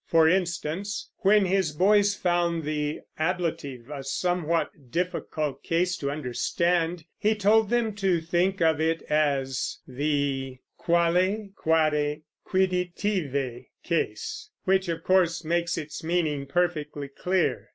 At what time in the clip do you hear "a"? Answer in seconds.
3.91-4.03